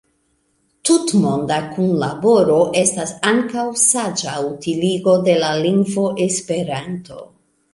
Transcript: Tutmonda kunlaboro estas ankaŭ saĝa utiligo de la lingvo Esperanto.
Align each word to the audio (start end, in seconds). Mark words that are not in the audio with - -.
Tutmonda 0.89 1.59
kunlaboro 1.75 2.57
estas 2.81 3.13
ankaŭ 3.33 3.67
saĝa 3.83 4.33
utiligo 4.49 5.15
de 5.29 5.37
la 5.45 5.53
lingvo 5.67 6.11
Esperanto. 6.27 7.25